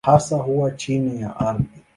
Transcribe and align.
Hasa 0.05 0.37
huwa 0.37 0.71
chini 0.71 1.21
ya 1.21 1.39
ardhi. 1.39 1.81